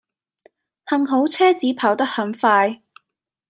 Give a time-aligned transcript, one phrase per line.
[0.89, 2.81] 幸好車子跑得很快